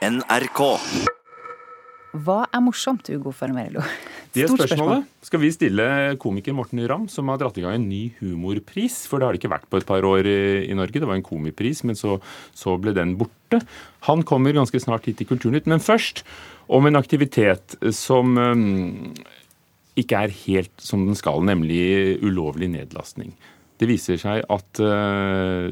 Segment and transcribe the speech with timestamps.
[0.00, 0.60] NRK.
[2.24, 3.82] Hva er morsomt, Ugo Fermerello?
[4.32, 5.04] Det er spørsmålet.
[5.26, 5.84] Skal vi stille
[6.22, 9.02] komiker Morten Ramm, som har dratt i gang en ny humorpris?
[9.10, 11.02] For det har det ikke vært på et par år i Norge.
[11.02, 12.16] Det var en komipris, men så,
[12.56, 13.60] så ble den borte.
[14.08, 15.68] Han kommer ganske snart hit til Kulturnytt.
[15.68, 16.24] Men først
[16.72, 19.10] om en aktivitet som um,
[20.00, 23.36] ikke er helt som den skal, nemlig ulovlig nedlastning.
[23.76, 25.68] Det viser seg at uh,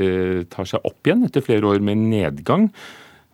[0.00, 2.70] det tar seg opp igjen etter flere år med nedgang.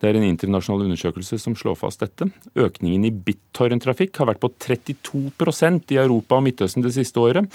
[0.03, 2.27] Det er en internasjonal undersøkelse som slår fast dette.
[2.59, 7.47] Økningen i BitTorrent-trafikk har vært på 32% i Europa og Midtøsten det siste året.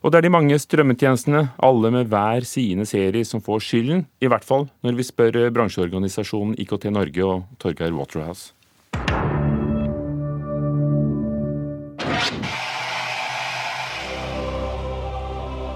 [0.00, 4.06] Og det er de mange strømmetjenestene, alle med hver sine serie, som får skylden.
[4.22, 8.54] I hvert fall når vi spør bransjeorganisasjonen IKT Norge og Torgeir Waterhouse.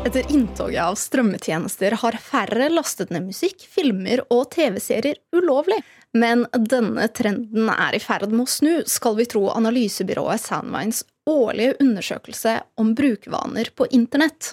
[0.05, 5.79] Etter inntoget av strømmetjenester har færre lastet ned musikk, filmer og TV-serier ulovlig.
[6.13, 11.79] Men denne trenden er i ferd med å snu, skal vi tro analysebyrået Sandvines årlige
[11.81, 14.53] undersøkelse om brukervaner på internett.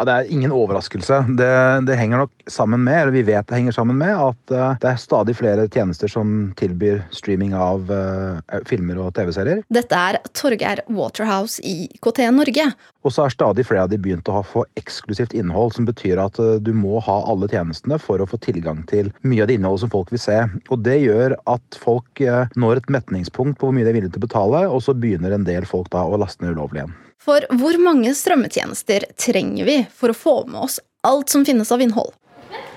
[0.00, 1.16] Ja, Det er ingen overraskelse.
[1.36, 1.46] Det,
[1.84, 4.88] det, henger nok sammen med, eller vi vet det henger sammen med, at uh, det
[4.88, 9.60] er stadig flere tjenester som tilbyr streaming av uh, filmer og TV-serier.
[9.68, 12.64] Dette er Torgeir Waterhouse i KT Norge.
[13.04, 16.40] Og så har stadig flere av de begynt å få eksklusivt innhold, som betyr at
[16.40, 19.84] uh, du må ha alle tjenestene for å få tilgang til mye av det innholdet
[19.84, 20.38] som folk vil se.
[20.72, 22.24] Og det gjør at folk
[22.56, 25.36] når et metningspunkt på hvor mye de er villige til å betale, og så begynner
[25.36, 26.98] en del folk da å laste ned ulovlig igjen.
[27.20, 31.82] For hvor mange strømmetjenester trenger vi for å få med oss alt som finnes av
[31.84, 32.14] innhold?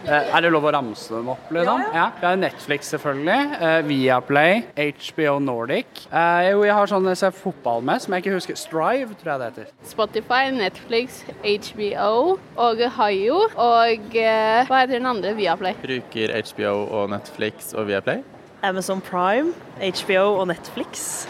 [0.03, 1.79] Eh, er det lov å ramse dem opp, liksom?
[1.95, 2.09] Ja.
[2.19, 3.37] Vi har Netflix, selvfølgelig.
[3.55, 4.65] Eh, Viaplay.
[4.75, 6.03] HBO Nordic.
[6.11, 8.59] Eh, jo, jeg har sånn jeg ser fotball med, som jeg ikke husker.
[8.59, 9.71] Strive, tror jeg det heter.
[9.93, 12.35] Spotify, Netflix, HBO
[12.67, 13.39] og Hayo.
[13.55, 15.33] Og hva heter den andre?
[15.39, 15.79] Viaplay.
[15.85, 18.25] Bruker HBO og Netflix og Viaplay.
[18.63, 21.23] Amazon Prime, HBO og Netflix.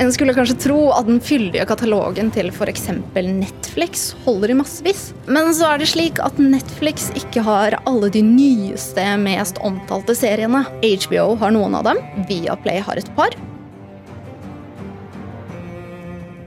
[0.00, 2.86] En skulle kanskje tro at den fyldige katalogen til f.eks.
[3.20, 5.02] Netflix holder i massevis.
[5.28, 10.62] Men så er det slik at Netflix ikke har alle de nyeste, mest omtalte seriene.
[10.80, 12.00] HBO har noen av dem.
[12.30, 13.36] Viaplay har et par.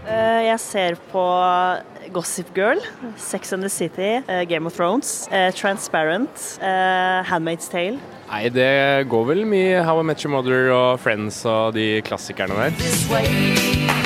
[0.09, 1.27] Eh, jeg ser på
[2.13, 2.79] Gossip Girl,
[3.17, 7.99] Sex and the City, eh, Game of Thrones, eh, Transparent, Handmaid's Tale.
[8.29, 12.55] Nei, det går vel mye How I Met Your Mother og Friends og de klassikerne
[12.57, 14.03] der.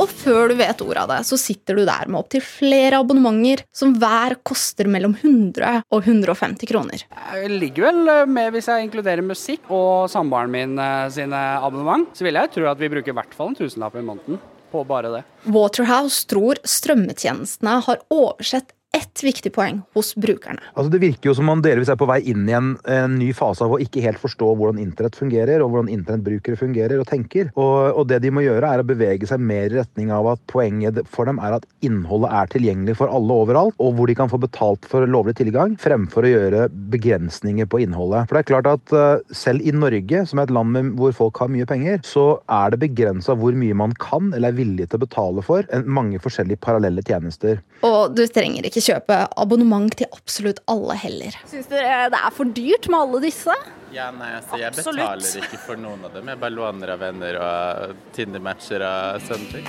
[0.00, 3.62] Og før du vet ordet av det, så sitter du der med opptil flere abonnementer
[3.76, 7.04] som hver koster mellom 100 og 150 kroner.
[7.36, 12.08] Jeg ligger vel med hvis jeg inkluderer musikk og samboeren min eh, sine abonnement.
[12.16, 14.40] Så vil jeg tro at vi bruker i hvert fall en tusenlapp i måneden
[14.72, 15.22] på bare det.
[15.52, 18.72] Waterhouse tror strømmetjenestene har oversett
[19.12, 20.60] ett viktig poeng hos brukerne.
[20.74, 23.32] Altså Det virker jo som man delvis er på vei inn i en, en ny
[23.36, 27.50] fase av å ikke helt forstå hvordan internett fungerer, og hvordan internettbrukere fungerer og tenker.
[27.54, 30.42] Og, og, det de må gjøre, er å bevege seg mer i retning av at
[30.50, 34.30] poenget for dem er at innholdet er tilgjengelig for alle overalt, og hvor de kan
[34.32, 38.28] få betalt for lovlig tilgang, fremfor å gjøre begrensninger på innholdet.
[38.28, 41.14] For det er klart at uh, selv i Norge, som er et land med, hvor
[41.16, 44.88] folk har mye penger, så er det begrensa hvor mye man kan eller er villig
[44.88, 47.60] til å betale for en, mange forskjellige parallelle tjenester.
[47.86, 51.36] Og du trenger ikke kjøpe abonnement til absolutt alle heller.
[51.50, 53.56] Syns dere det er for dyrt med alle disse?
[53.92, 55.02] Ja, nei, altså, Jeg absolutt.
[55.02, 56.28] betaler ikke for noen av dem.
[56.32, 59.68] Jeg bare låner av venner og Tinder-matcher og sånne ting.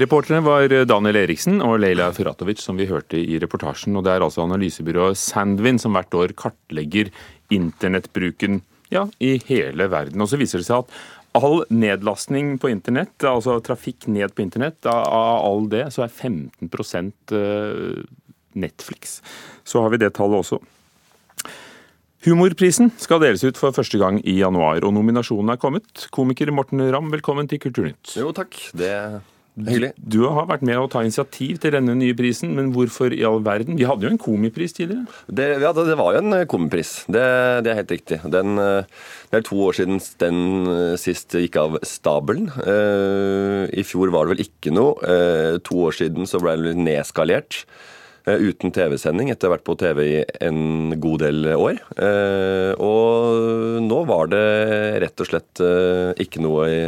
[0.00, 3.94] Reporterne var Daniel Eriksen og Leila Furatovic, som vi hørte i reportasjen.
[3.96, 7.10] og Det er altså analysebyrået Sandvin som hvert år kartlegger
[7.52, 10.20] internettbruken ja, i hele verden.
[10.24, 10.96] Og så viser det seg at
[11.32, 16.68] all nedlastning på internett, altså trafikk ned på internett, av all det, så er 15
[17.36, 18.04] eh,
[18.52, 19.20] Netflix.
[19.64, 20.60] Så har vi det tallet også.
[22.22, 26.06] Humorprisen skal deles ut for første gang i januar, og nominasjonen er kommet.
[26.14, 28.14] Komiker Morten Ramm, velkommen til Kulturnytt.
[28.14, 28.54] Jo, takk.
[28.78, 28.92] Det
[29.52, 29.90] Hyggelig.
[30.00, 33.42] Du har vært med å ta initiativ til denne nye prisen, men hvorfor i all
[33.44, 33.76] verden?
[33.76, 35.04] Vi hadde jo en komipris tidligere?
[35.28, 36.92] Det, ja, det var jo en eh, komipris.
[37.04, 37.24] Det,
[37.66, 38.22] det er helt riktig.
[38.32, 38.88] Den, eh,
[39.28, 40.38] det er to år siden den
[40.72, 42.48] eh, sist gikk av stabelen.
[42.52, 45.16] I fjor var det vel ikke noe.
[45.68, 47.64] To år siden så ble den nedskalert.
[48.22, 51.80] Uten TV-sending, etter å ha vært på TV i en god del år.
[52.78, 54.44] Og nå var det
[55.02, 55.64] rett og slett
[56.22, 56.80] ikke noe i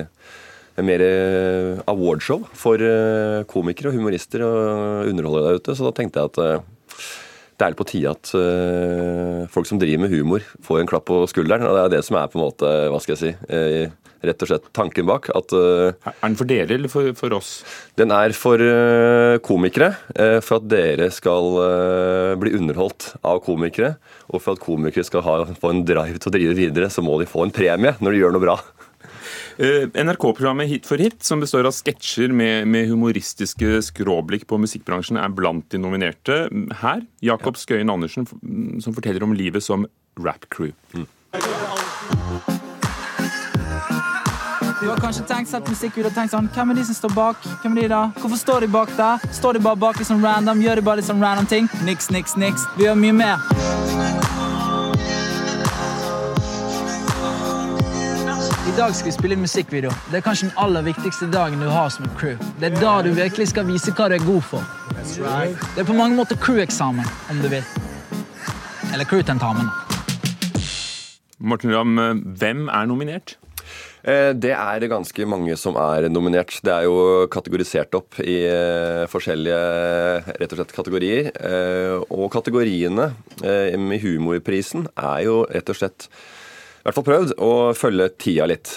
[0.83, 5.77] mer eh, awardshow for eh, komikere og humorister og underholdere der ute.
[5.77, 7.11] Så da tenkte jeg at eh,
[7.55, 8.31] det er på tide at
[9.55, 11.63] folk som driver med humor, får en klapp på skulderen.
[11.69, 13.93] Og det er det som er på en måte, hva skal jeg si,
[14.27, 15.29] rett og slett tanken bak.
[15.39, 17.53] At, er den for dere eller for, for oss?
[17.95, 18.59] Den er for
[19.47, 19.93] komikere.
[20.43, 21.55] For at dere skal
[22.43, 23.95] bli underholdt av komikere.
[24.35, 27.21] Og for at komikere skal ha, få en drive til å drive videre, så må
[27.23, 28.59] de få en premie når de gjør noe bra.
[29.59, 35.35] NRK-programmet Hit for hit, som består av sketsjer med, med, humoristiske skråblikk på musikkbransjen, er
[35.35, 36.49] blant de nominerte.
[36.83, 38.27] Her Jakob Skøyen Andersen,
[38.83, 39.87] som forteller om livet som
[40.19, 40.75] rap-crew.
[40.95, 41.07] Mm.
[44.85, 47.47] Du har kanskje tenkt sett musikkvideo og tenkt sånn Hvem er de som står bak?
[47.63, 48.03] Hvem er de da?
[48.19, 49.23] Hvorfor står de bak der?
[49.33, 50.61] Står de bare bak liksom random?
[50.61, 51.71] Gjør de bare liksom random ting?
[51.89, 52.69] Niks, niks, niks.
[52.77, 53.64] Vi gjør mye mer.
[58.75, 59.91] I dag skal vi spille en musikkvideo.
[60.11, 62.33] Det er kanskje den aller viktigste dagen du har som et crew.
[62.59, 64.67] Det er da du virkelig skal vise hva du er god for.
[64.99, 67.63] Det er på mange måter crew-eksamen, om du vil.
[68.91, 69.71] Eller crew-tentamen.
[71.39, 72.03] Morten Ramm,
[72.35, 73.37] hvem er nominert?
[74.03, 76.59] Eh, det er ganske mange som er nominert.
[76.59, 81.31] Det er jo kategorisert opp i eh, forskjellige rett og slett kategorier.
[81.31, 86.11] Eh, og kategoriene med humorprisen er jo rett og slett
[86.85, 88.75] i hvert fall prøvd å følge tida litt.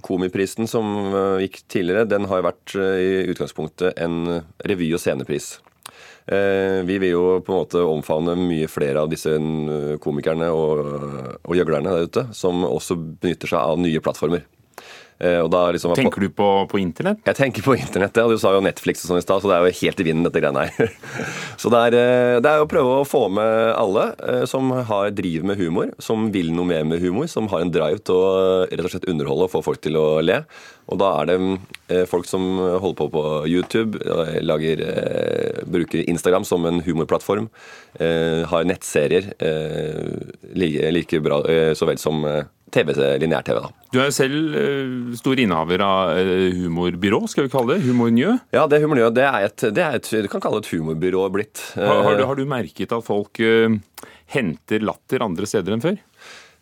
[0.00, 1.12] Komiprisen som
[1.42, 5.58] gikk tidligere, den har vært i utgangspunktet en revy- og scenepris.
[6.28, 9.32] Eh, vi vil jo på en måte omfavne mye flere av disse
[10.04, 10.82] komikerne og,
[11.40, 14.44] og gjøglerne der ute, som også benytter seg av nye plattformer.
[15.18, 17.20] Eh, liksom, tenker du på, på, internett?
[17.26, 18.26] Jeg tenker på internett, ja.
[18.30, 20.26] Du sa jo Netflix og sånn i stad, så det er jo helt i vinden,
[20.28, 20.92] dette greiene her.
[21.60, 24.08] så det er, eh, det er å prøve å få med alle
[24.50, 28.02] som har, driver med humor, som vil noe mer med humor, som har en drive
[28.06, 28.26] til å
[28.68, 30.42] rett og slett underholde og få folk til å le.
[30.88, 31.36] Og da er det
[31.92, 37.48] eh, folk som holder på på YouTube, eh, lager, eh, bruker Instagram som en humorplattform,
[37.98, 39.24] har nettserier
[40.54, 41.38] like bra
[41.74, 42.20] så vel som
[42.74, 42.92] TV,
[43.22, 43.60] lineær-TV.
[43.64, 43.70] da.
[43.92, 46.18] Du er jo selv stor innehaver av
[46.58, 47.86] humorbyrå, skal vi kalle det?
[47.86, 48.34] Humornjø?
[48.54, 51.24] Ja, det humornjø, det er et, det er et du kan kalle det et humorbyrå
[51.34, 51.62] blitt.
[51.78, 53.78] Har, har, du, har du merket at folk uh,
[54.34, 55.98] henter latter andre steder enn før?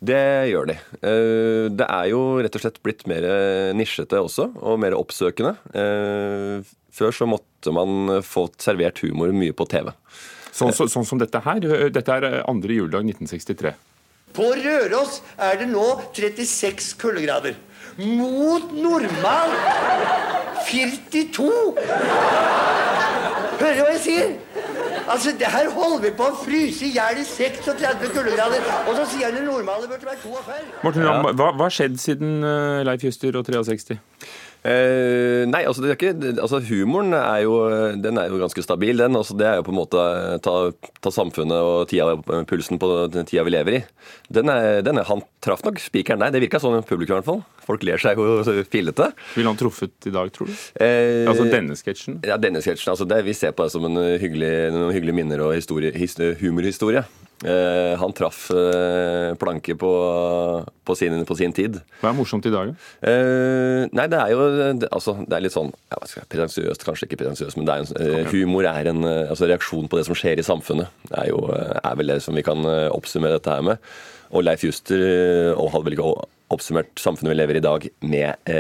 [0.07, 0.75] Det gjør de.
[1.09, 3.25] Eh, det er jo rett og slett blitt mer
[3.77, 5.55] nisjete også, og mer oppsøkende.
[5.73, 9.89] Eh, før så måtte man få servert humor mye på TV.
[10.53, 11.65] Sånn, så, sånn som dette her.
[11.93, 13.73] Dette er andre juledag 1963.
[14.37, 17.57] På Røros er det nå 36 kuldegrader.
[17.97, 19.55] Mot normal
[20.69, 21.47] 42!
[23.57, 24.35] Hører du hva jeg sier?
[25.07, 29.07] Altså, det Her holder vi på å fryse i hjel i 36 kuldegrader, og så
[29.13, 30.67] sier han det normale burde være 42.
[30.83, 31.15] Morten, ja.
[31.39, 33.97] hva har skjedd siden uh, Leif Juster og 63?
[34.67, 37.55] Eh, nei, altså, det er ikke, altså humoren er jo,
[38.03, 39.19] den er jo ganske stabil, den.
[39.19, 40.07] Altså, det er jo på en måte
[40.43, 40.55] ta,
[41.05, 42.17] ta samfunnet og tida,
[42.49, 43.83] pulsen på den tida vi lever i.
[44.33, 46.35] Den er, den er, han traff nok spikeren der.
[46.35, 47.45] Det virka sånn i publikum i hvert fall.
[47.67, 48.41] Folk ler seg jo
[48.73, 49.13] fillete.
[49.37, 50.57] Ville han truffet i dag, tror du?
[50.83, 52.21] Eh, altså denne sketsjen?
[52.27, 52.91] Ja, denne sketsjen.
[52.95, 55.95] Altså, det, vi ser på det som en hyggelig, noen hyggelige minner og historie,
[56.41, 57.07] humorhistorie.
[57.45, 59.91] Eh, han traff eh, planke på,
[60.89, 61.77] på, sin, på, sin, tid.
[62.01, 62.87] Hva er morsomt i dag, da?
[63.11, 64.47] Eh, nei, det er jo
[64.81, 66.01] det, altså, det er litt sånn ja,
[66.33, 70.07] Pretensiøst, kanskje ikke pretensiøst, men er en, eh, humor er en altså, reaksjon på det
[70.09, 70.89] som skjer i samfunnet.
[71.11, 73.93] Det er, jo, er vel det som vi kan oppsummere dette her med.
[74.33, 76.09] Og Leif Juster og hadde vel ikke
[76.55, 78.55] oppsummert samfunnet vi lever i i dag med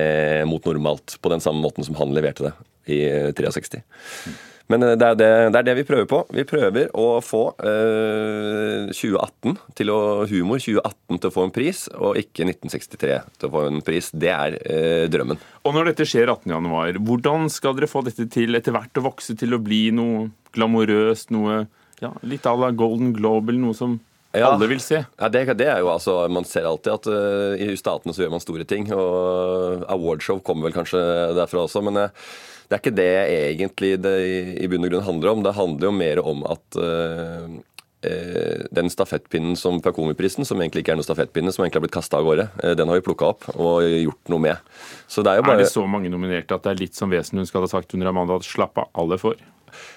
[0.50, 2.55] mot normalt, på den samme måten som han leverte det
[2.93, 3.00] i
[3.40, 3.81] 63.
[3.81, 4.37] Mm.
[4.72, 6.22] Men eh, det er det, det er det, vi prøver på.
[6.34, 11.85] Vi prøver å få eh, 2018 til å humor 2018 til å få en pris,
[11.94, 14.11] og ikke 1963 til å få en pris.
[14.14, 15.40] Det er eh, drømmen.
[15.66, 19.38] Og når dette skjer 18.1, hvordan skal dere få dette til etter hvert å vokse
[19.38, 21.64] til å bli noe glamorøst, noe
[22.02, 23.99] ja, litt à la Golden Globe, eller noe som
[24.37, 24.99] ja, alle vil se.
[25.16, 28.35] Ja, det, det, er jo altså, Man ser alltid at uh, i statene så gjør
[28.35, 28.90] man store ting.
[28.92, 31.00] og Awardshow kommer vel kanskje
[31.38, 31.80] derfra også.
[31.87, 32.26] men uh,
[32.66, 33.12] det er ikke det
[33.52, 34.12] egentlig det
[34.58, 35.46] i bunn og grunn handler om.
[35.46, 37.56] Det handler jo mer om at uh,
[38.76, 42.20] den stafettpinnen som Pakomi-prisen, som egentlig ikke er noen stafettpinne, som egentlig har blitt kasta
[42.20, 42.44] av gårde,
[42.78, 44.76] den har vi plukka opp og gjort noe med.
[45.11, 45.58] Så det er, jo bare...
[45.58, 47.96] er det så mange nominerte at det er litt som Vesen hun skal ha sagt
[47.96, 49.40] under Amanda at slapp av, alle får?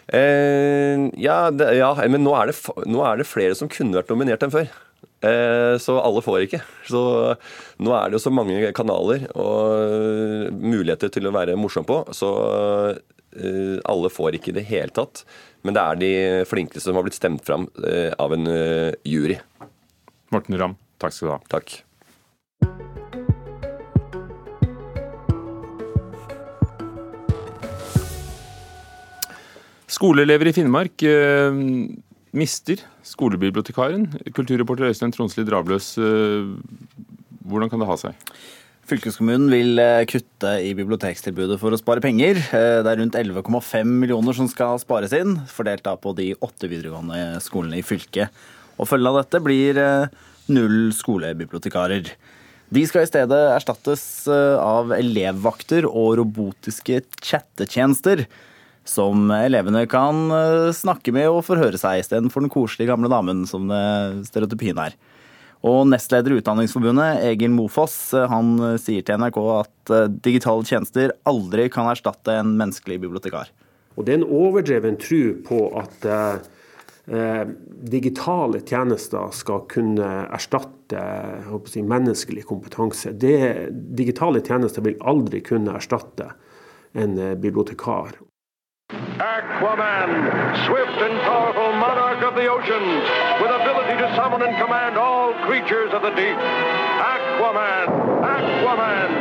[0.07, 4.11] Eh, ja, det, ja, men nå er, det, nå er, det, flere som kunne vært
[4.13, 4.71] nominert enn før.
[5.19, 6.61] Eh, så alle får ikke.
[6.87, 7.01] Så
[7.83, 12.31] nå er det jo så mange kanaler og muligheter til å være morsom på, så
[13.35, 15.25] eh, alle får ikke i det hele tatt.
[15.67, 16.13] Men det er de
[16.47, 18.47] flinkeste som har blitt stemt fram eh, av en
[19.03, 19.39] jury.
[20.31, 21.39] Morten Ramm, takk skal du ha.
[21.51, 21.79] Takk.
[29.89, 31.03] Skoleelever i Finnmark
[32.35, 34.07] mister skolebibliotekaren.
[34.35, 36.49] Kulturreporter Øystein Tronsli Drabløs, eh,
[37.49, 38.31] hvordan kan det ha seg?
[38.89, 42.37] Fylkeskommunen vil eh, kutte i bibliotekstilbudet for å spare penger.
[42.37, 46.69] Eh, det er rundt 11,5 millioner som skal spares inn, fordelt da på de åtte
[46.69, 48.33] videregående skolene i fylket.
[48.79, 49.79] Og Følgen av dette blir
[50.49, 52.13] null skolebibliotekarer.
[52.69, 58.23] De skal i stedet erstattes av elevvakter og robotiske chattetjenester.
[58.89, 60.31] Som elevene kan
[60.73, 63.69] snakke med og forhøre seg, istedenfor den koselige gamle damen som
[64.25, 64.95] stereotypien er.
[65.67, 70.63] Og nestleder i Utdanningsforbundet, Egil Mofoss, eh, han eh, sier til NRK at eh, digitale
[70.63, 73.51] tjenester aldri kan erstatte en menneskelig bibliotekar.
[73.97, 77.43] Og Det er en overdreven tro på at eh,
[77.91, 81.03] digitale tjenester skal kunne erstatte
[81.67, 83.11] si, menneskelig kompetanse.
[83.11, 83.67] Det,
[83.99, 86.31] digitale tjenester vil aldri kunne erstatte
[86.95, 88.15] en bibliotekar.
[88.89, 90.09] Aquaman,
[90.65, 93.05] swift and powerful monarch of the oceans,
[93.41, 96.39] with ability to summon and command all creatures of the deep.
[97.13, 97.87] Aquaman,
[98.25, 99.11] Aquaman,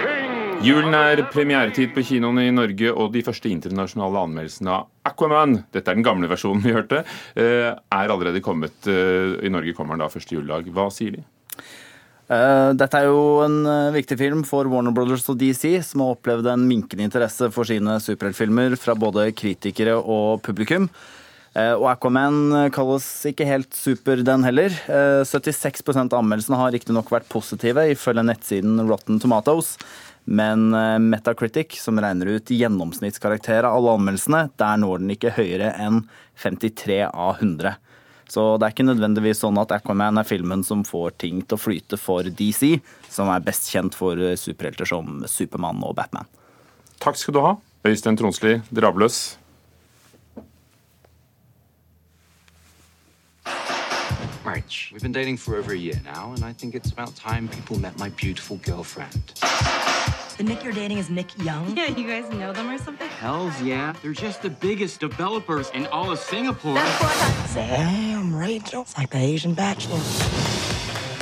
[0.00, 5.58] king Julen er premieretid på kinoene i Norge, og de første internasjonale anmeldelsene av Aquaman,
[5.76, 7.04] dette er den gamle versjonen vi hørte,
[7.36, 8.80] eh, er allerede kommet.
[8.88, 10.72] Eh, I Norge kommer den da første juledag.
[10.72, 11.26] Hva sier de?
[12.28, 16.12] Eh, dette er jo en eh, viktig film for Warner Brothers og DC, som har
[16.12, 20.90] opplevd en minkende interesse for sine superheltfilmer fra både kritikere og publikum.
[21.56, 24.76] Eh, og Aquaman kalles ikke helt super, den heller.
[25.24, 29.78] 76 av anmeldelsene har riktignok vært positive, ifølge nettsiden Rotten Tomatoes.
[30.28, 30.68] Men
[31.08, 36.02] Metacritic, som regner ut gjennomsnittskarakter av alle anmeldelsene, der når den ikke høyere enn
[36.44, 37.78] 53 av 100.
[38.28, 41.62] Så det er ikke nødvendigvis sånn at Aquaman er filmen som får ting til å
[41.62, 42.76] flyte for DC,
[43.08, 46.28] som er best kjent for superhelter som Supermann og Batman.
[47.00, 47.54] Takk skal du ha,
[47.88, 49.38] Øystein Tronsli, Drabløs.
[54.44, 57.48] March, we've been dating for over a year now, and I think it's about time
[57.48, 59.34] people met my beautiful girlfriend.
[60.38, 61.76] The Nick you're dating is Nick Young?
[61.76, 63.07] Yeah, you guys know them or something?
[63.18, 63.94] Hells yeah.
[64.00, 66.76] They're just the biggest developers in all of Singapore.
[67.52, 68.82] Damn, Rachel.
[68.82, 69.98] It's like the Asian Bachelor.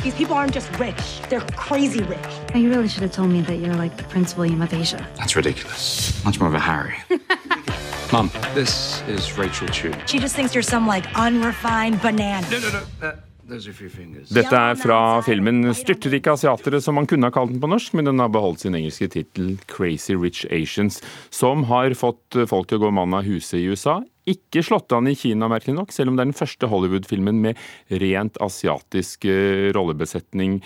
[0.02, 2.20] These people aren't just rich, they're crazy rich.
[2.54, 5.08] Oh, you really should have told me that you're like the Prince William of Asia.
[5.16, 6.22] That's ridiculous.
[6.22, 6.96] Much more of a Harry.
[8.12, 9.94] Mom, this is Rachel Chu.
[10.04, 12.46] She just thinks you're some like unrefined banana.
[12.50, 13.08] No, no, no.
[13.08, 17.94] Uh, Dette er fra filmen 'Styrtrike asiatere', som man kunne ha kalt den på norsk,
[17.94, 20.98] men den har beholdt sin engelske tittel 'Crazy Rich Asians',
[21.30, 24.00] som har fått folk til å gå mann av huset i USA.
[24.26, 27.56] Ikke slått an i Kina, merkelig nok, selv om det er den første Hollywood-filmen med
[28.02, 30.58] rent asiatisk eh, rollebesetning.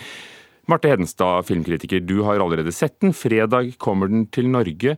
[0.71, 3.13] Marte Hedenstad, filmkritiker, du har allerede sett den.
[3.13, 4.97] Fredag kommer den til Norge.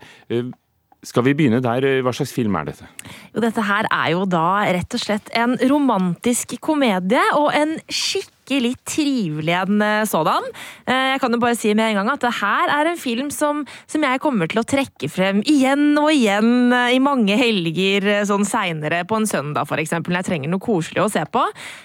[1.04, 1.86] Skal vi begynne der?
[2.04, 2.88] Hva slags film er dette?
[3.34, 8.33] Jo, dette her er jo da rett og slett en romantisk komedie og en skikkelig
[8.44, 10.44] skikkelig trivelig en eh, sådan.
[10.86, 13.30] Eh, jeg kan jo bare si med en gang at det her er en film
[13.32, 18.26] som, som jeg kommer til å trekke frem igjen og igjen eh, i mange helger
[18.28, 19.96] sånn seinere på en søndag, f.eks.
[20.04, 21.42] Når jeg trenger noe koselig å se på.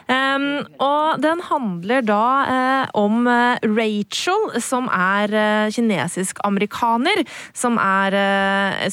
[0.09, 7.23] Og den handler da om Rachel, som er kinesisk-amerikaner,
[7.57, 8.17] som er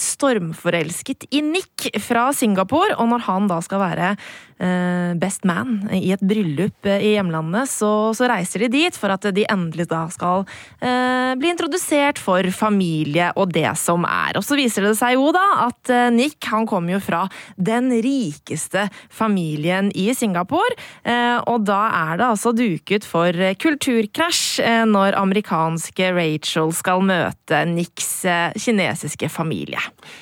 [0.01, 4.15] stormforelsket i Nick fra Singapore, og når han da skal være
[5.19, 9.43] best man i et bryllup i hjemlandet så, så, reiser de dit for at de
[9.51, 10.45] endelig da skal
[10.79, 14.38] eh, bli introdusert for familie og det som er.
[14.39, 17.91] Og så viser det seg jo da at eh, Nick han kommer jo fra den
[18.03, 21.81] rikeste familien i Singapore, eh, og da
[22.12, 29.29] er det altså duket for kulturkrasj eh, når amerikanske Rachel skal møte Nicks eh, kinesiske
[29.31, 29.81] familie.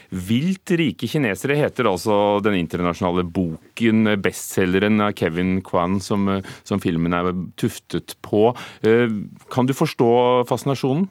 [0.10, 6.30] Vilt rike kinesere heter altså den internasjonale boken, bestselgeren av Kevin Kwan, som,
[6.64, 8.50] som filmen er tuftet på.
[8.86, 9.12] Eh,
[9.54, 10.12] kan du forstå
[10.50, 11.10] fascinasjonen?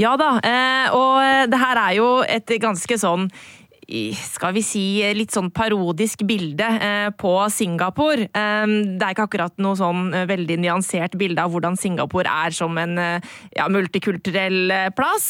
[0.00, 3.28] Ja da, eh, og det her er jo et ganske sånn
[4.18, 4.84] skal vi si,
[5.16, 8.28] litt sånn parodisk bilde eh, på Singapore.
[8.28, 12.54] Eh, det er ikke akkurat noe sånn eh, veldig nyansert bilde av hvordan Singapore er
[12.54, 15.26] som en ja, multikulturell plass.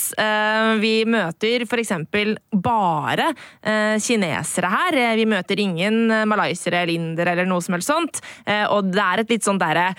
[0.81, 1.93] Vi møter f.eks.
[2.65, 3.31] bare
[4.03, 4.99] kinesere her.
[5.19, 8.23] Vi møter ingen malaysere eller indere eller noe som helst sånt.
[8.73, 9.93] Og det er et litt sånn derre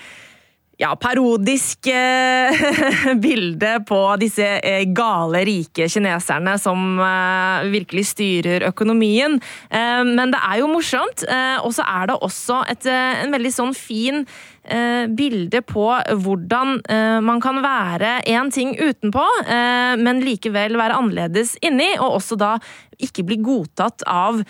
[0.76, 9.38] ja, parodisk eh, bilde på disse eh, gale, rike kineserne som eh, virkelig styrer økonomien.
[9.70, 13.32] Eh, men det er jo morsomt, eh, og så er det også et, eh, en
[13.36, 14.26] veldig sånn fin
[14.66, 15.84] bilde på
[16.18, 16.72] hvordan
[17.22, 19.22] man kan være én ting utenpå,
[20.02, 22.48] men likevel være annerledes inni, og også da
[22.98, 24.40] ikke bli godtatt av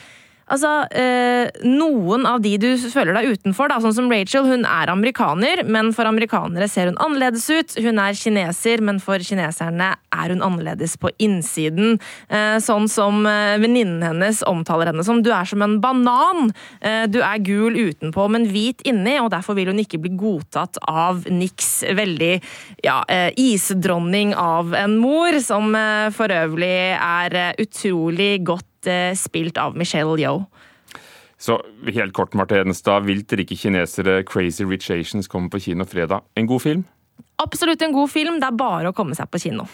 [0.46, 4.92] Altså, eh, Noen av de du føler deg utenfor, da, sånn som Rachel, hun er
[4.92, 7.74] amerikaner, men for amerikanere ser hun annerledes ut.
[7.82, 11.98] Hun er kineser, men for kineserne er hun annerledes på innsiden.
[12.30, 15.24] Eh, sånn som eh, venninnen hennes omtaler henne som.
[15.24, 16.52] Du er som en banan.
[16.78, 20.78] Eh, du er gul utenpå, men hvit inni, og derfor vil hun ikke bli godtatt
[20.86, 21.82] av Nix.
[21.96, 22.32] Veldig
[22.86, 29.58] ja, eh, isdronning av en mor, som eh, for øvrig er utrolig godt eh, spilt
[29.58, 30.44] av Michelle Yeoh.
[31.38, 31.58] Så
[31.92, 33.04] helt kort, Marte Hedenstad.
[33.04, 36.24] Vilt rike kinesere, Crazy Rich Asians kommer på kino fredag.
[36.34, 36.84] En god film?
[37.42, 38.40] Absolutt en god film.
[38.40, 39.66] Det er bare å komme seg på kino.